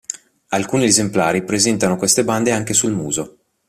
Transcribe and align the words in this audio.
Alcuni 0.47 0.85
esemplari 0.85 1.43
presentano 1.43 1.95
queste 1.95 2.23
bande 2.23 2.49
anche 2.49 2.73
sul 2.73 2.91
muso. 2.91 3.37